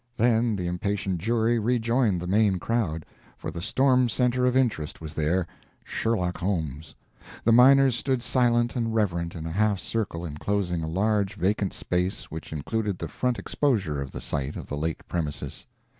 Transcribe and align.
Then 0.17 0.55
the 0.55 0.65
impatient 0.65 1.19
jury 1.19 1.59
rejoined 1.59 2.19
the 2.19 2.25
main 2.25 2.57
crowd, 2.57 3.05
for 3.37 3.51
the 3.51 3.61
storm 3.61 4.09
centre 4.09 4.47
of 4.47 4.57
interest 4.57 4.99
was 4.99 5.13
there 5.13 5.45
Sherlock 5.83 6.39
Holmes. 6.39 6.95
The 7.43 7.51
miners 7.51 7.93
stood 7.95 8.23
silent 8.23 8.75
and 8.75 8.95
reverent 8.95 9.35
in 9.35 9.45
a 9.45 9.51
half 9.51 9.79
circle, 9.79 10.25
inclosing 10.25 10.81
a 10.81 10.87
large 10.87 11.35
vacant 11.35 11.75
space 11.75 12.31
which 12.31 12.51
included 12.51 12.97
the 12.97 13.07
front 13.07 13.37
exposure 13.37 14.01
of 14.01 14.11
the 14.11 14.21
site 14.21 14.55
of 14.55 14.65
the 14.65 14.75
late 14.75 15.07
premises. 15.07 15.67